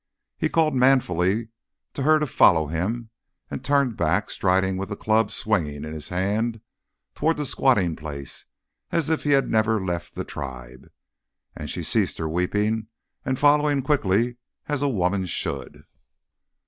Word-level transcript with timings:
He 0.35 0.49
called 0.49 0.73
manfully 0.73 1.49
to 1.93 2.01
her 2.01 2.17
to 2.17 2.25
follow 2.25 2.65
him 2.65 3.11
and 3.51 3.63
turned 3.63 3.97
back, 3.97 4.31
striding, 4.31 4.75
with 4.77 4.89
the 4.89 4.95
club 4.95 5.29
swinging 5.29 5.85
in 5.85 5.93
his 5.93 6.09
hand, 6.09 6.59
towards 7.13 7.37
the 7.37 7.45
squatting 7.45 7.95
place, 7.95 8.45
as 8.91 9.11
if 9.11 9.25
he 9.25 9.33
had 9.33 9.47
never 9.51 9.79
left 9.79 10.15
the 10.15 10.23
tribe; 10.25 10.89
and 11.55 11.69
she 11.69 11.83
ceased 11.83 12.17
her 12.17 12.27
weeping 12.27 12.87
and 13.23 13.37
followed 13.37 13.83
quickly 13.83 14.37
as 14.67 14.81
a 14.81 14.89
woman 14.89 15.27
should. 15.27 15.83